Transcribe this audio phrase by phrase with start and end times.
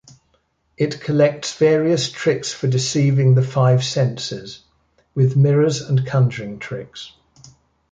[0.77, 4.63] It collects various tricks for deceiving the five senses,
[5.13, 7.13] with mirrors and conjuring tricks.